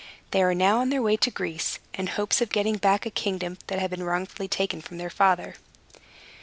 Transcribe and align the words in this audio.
They 0.31 0.41
were 0.43 0.55
now 0.55 0.79
on 0.79 0.89
their 0.89 1.03
way 1.03 1.15
to 1.17 1.29
Greece, 1.29 1.77
in 1.93 2.07
hopes 2.07 2.41
of 2.41 2.49
getting 2.49 2.77
back 2.77 3.05
a 3.05 3.11
kingdom 3.11 3.59
that 3.67 3.77
had 3.77 3.91
been 3.91 4.01
wrongfully 4.01 4.47
taken 4.47 4.81
from 4.81 4.97
their 4.97 5.11
father. 5.11 5.53